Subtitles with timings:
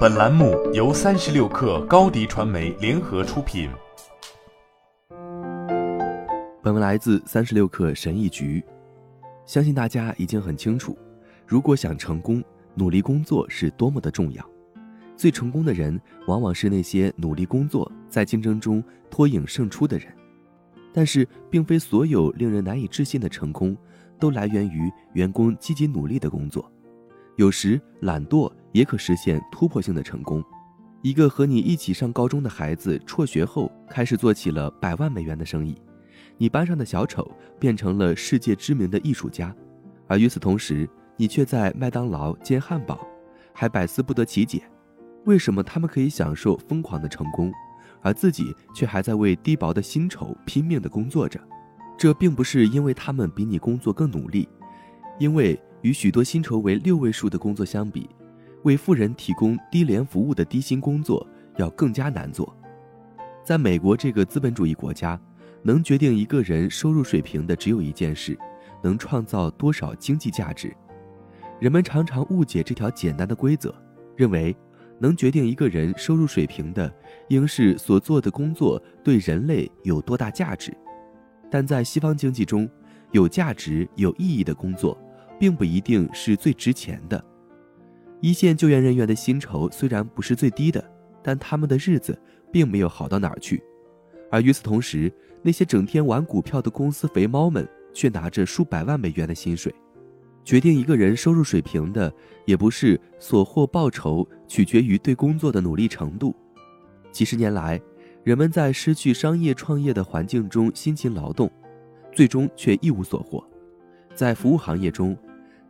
[0.00, 3.70] 本栏目由三十六氪高低传媒联合出品。
[6.62, 8.62] 本文来自三十六氪神译局。
[9.46, 10.98] 相信大家已经很清楚，
[11.46, 12.42] 如果想成功，
[12.74, 14.44] 努力工作是多么的重要。
[15.16, 20.12] 最成功的人，往往是那些努力工作，在竞争中脱颖胜出的人。
[20.92, 23.76] 但是，并非所有令人难以置信的成功，
[24.18, 26.70] 都来源于员工积极努力的工作。
[27.36, 30.42] 有时，懒惰也可实现突破性的成功。
[31.02, 35.74] 一个和你一起上高中的孩子，辍学后开始做起了百万美元的生意；
[36.36, 39.54] 你班上的小丑变成了世界知名的艺术家，
[40.06, 43.06] 而与此同时，你却在麦当劳煎汉堡，
[43.52, 44.62] 还百思不得其解：
[45.24, 47.52] 为什么他们可以享受疯狂的成功，
[48.02, 51.40] 而自己却还在为低薄的薪酬拼命的工作着？
[51.98, 54.48] 这并不是因为他们比你工作更努力，
[55.18, 55.58] 因为。
[55.82, 58.06] 与许多薪酬为六位数的工作相比，
[58.64, 62.56] 为富人提供低廉服务的低薪工作要更加难做。
[63.44, 65.20] 在美国这个资本主义国家，
[65.62, 68.38] 能决定一个人收入水平的只有一件事：
[68.82, 70.74] 能创造多少经济价值。
[71.58, 73.74] 人们常常误解这条简单的规则，
[74.16, 74.56] 认为
[74.98, 76.92] 能决定一个人收入水平的，
[77.28, 80.76] 应是所做的工作对人类有多大价值。
[81.50, 82.68] 但在西方经济中，
[83.12, 84.96] 有价值、有意义的工作。
[85.40, 87.24] 并不一定是最值钱的。
[88.20, 90.84] 一线救援人员的薪酬虽然不是最低的，
[91.22, 92.18] 但他们的日子
[92.52, 93.62] 并没有好到哪儿去。
[94.30, 99.74] 而与此同时，那些整天玩股票的公司肥猫们却拿着数百万美元的薪水。
[100.44, 102.12] 决定一个人收入水平的，
[102.44, 106.34] 也不是所获报酬取决于对工作的努力程度。
[107.10, 107.80] 几十年来，
[108.22, 111.50] 人们在失去商业创业的环境中辛勤劳动，
[112.12, 113.44] 最终却一无所获。
[114.14, 115.16] 在服务行业中，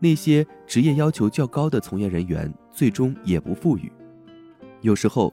[0.00, 3.92] 那些职业要求较高的从业人员最终也不富裕。
[4.80, 5.32] 有时候，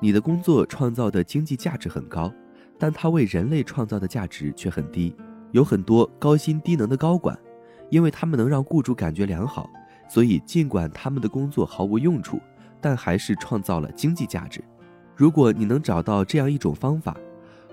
[0.00, 2.32] 你的工作创造的经济价值很高，
[2.78, 5.14] 但它为人类创造的价值却很低。
[5.52, 7.38] 有很多高薪低能的高管，
[7.90, 9.70] 因为他们能让雇主感觉良好，
[10.08, 12.40] 所以尽管他们的工作毫无用处，
[12.80, 14.64] 但还是创造了经济价值。
[15.14, 17.16] 如果你能找到这样一种方法，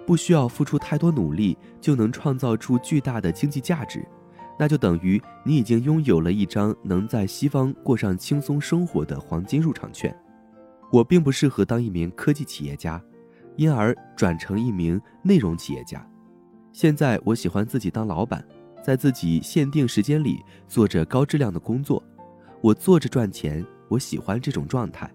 [0.06, 4.06] 不需要付出太多努力就能创造出巨大的经济价值。
[4.58, 10.16] 那就等于你已经拥有了一张能在西方过上轻松生活的黄金入场券。
[10.92, 13.02] 我并不适合当一名科技企业家，
[13.56, 16.08] 因而转成一名内容企业家。
[16.72, 18.46] 现在我喜欢自己当老板，
[18.84, 22.02] 在自己限定时间里做着高质量的工作。
[22.62, 25.12] 我做着赚钱，我喜欢这种状态。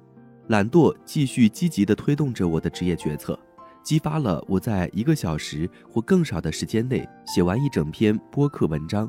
[0.48, 3.38] 懒惰继续积极地推动着我的职业决策，
[3.82, 9.08] 激发了我在一个小时或更少的时间内写完一整篇播客文章。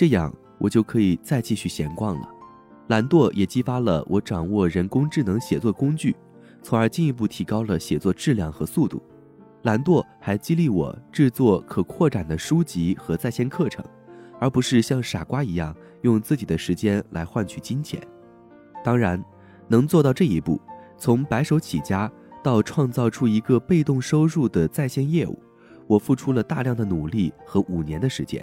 [0.00, 2.26] 这样，我就可以再继续闲逛了。
[2.88, 6.16] 懒惰也激发了我掌握人工智能写作工具，
[6.62, 9.02] 从而进一步提高了写作质量和速度。
[9.64, 13.84] 懒惰还激励我制作可扩展的书籍和在线课程，
[14.38, 18.00] 而不是像傻瓜一样用自己的时间来换取金钱。
[18.82, 19.22] 当然，
[19.68, 20.58] 能做到这一步，
[20.96, 22.10] 从白手起家
[22.42, 25.38] 到创造出一个被动收入的在线业务，
[25.86, 28.42] 我付出了大量的努力和五年的时间。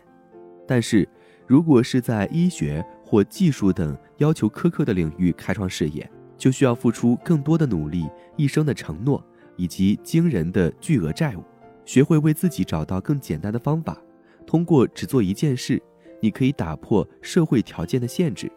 [0.68, 1.08] 但是，
[1.48, 6.08] 如果是在医学或技术等要求苛刻的领域开创事业，
[6.38, 8.06] 就需要付出更多的努力、
[8.36, 9.24] 一生的承诺
[9.56, 11.44] 以及惊人的巨额债务。
[11.86, 13.98] 学会为自己找到更简单的方法，
[14.46, 15.82] 通过只做一件事，
[16.22, 18.52] 你可以打破社会条件的限制。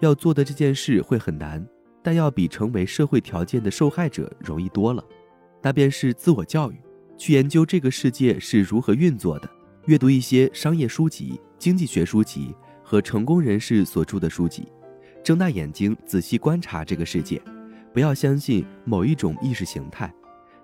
[0.00, 1.64] 要做的这件事会很难，
[2.02, 5.02] 但要比成为社会条件的受害者容易多了。
[5.62, 6.76] 那便是自我教育，
[7.16, 9.48] 去研究这个世界是如何运作的。
[9.86, 14.66] 阅读一些商业书籍、经济学书籍和成功人士所著的书籍，
[15.22, 17.38] 睁大眼睛仔细观察这个世界，
[17.92, 20.10] 不要相信某一种意识形态，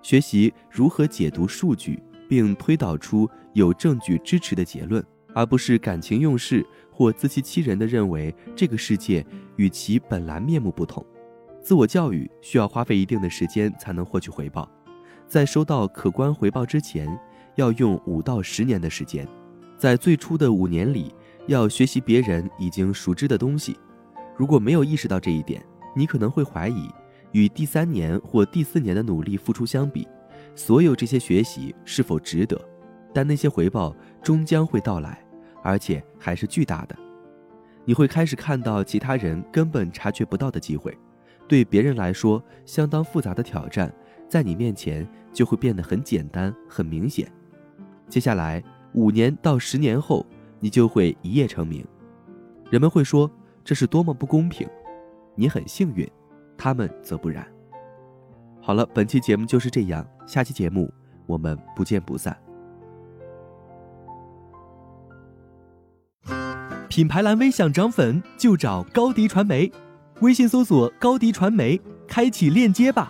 [0.01, 5.05] 学习如何解读数据并推导出有证据支持的结论，
[5.35, 9.23] 而不是感情用事或自欺欺人的认为这个世界
[9.55, 11.05] 与其本来面目不同。
[11.61, 14.67] 自我教育需要花费一定的时间才能获取回报，
[15.27, 17.07] 在收到可观回报之前。
[17.55, 19.27] 要用五到十年的时间，
[19.77, 21.13] 在最初的五年里，
[21.47, 23.77] 要学习别人已经熟知的东西。
[24.37, 25.63] 如果没有意识到这一点，
[25.95, 26.89] 你可能会怀疑，
[27.31, 30.07] 与第三年或第四年的努力付出相比，
[30.55, 32.59] 所有这些学习是否值得？
[33.13, 35.21] 但那些回报终将会到来，
[35.61, 36.95] 而且还是巨大的。
[37.83, 40.97] 你会开始看到其他人根本察觉不到的机会，
[41.47, 43.93] 对别人来说相当复杂的挑战，
[44.29, 47.29] 在你面前就会变得很简单、很明显。
[48.11, 48.61] 接下来
[48.91, 50.25] 五年到十年后，
[50.59, 51.83] 你就会一夜成名。
[52.69, 53.31] 人们会说
[53.63, 54.67] 这是多么不公平。
[55.33, 56.05] 你很幸运，
[56.57, 57.47] 他们则不然。
[58.59, 60.91] 好了，本期节目就是这样，下期节目
[61.25, 62.37] 我们不见不散。
[66.89, 69.71] 品牌蓝 V 想涨粉就找高迪传媒，
[70.19, 71.79] 微信搜索高迪传媒，
[72.09, 73.09] 开启链接吧。